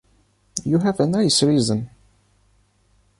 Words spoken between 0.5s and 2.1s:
You have a nice reason!...